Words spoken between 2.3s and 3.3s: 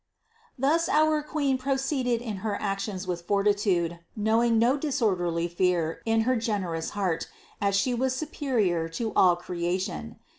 her actions with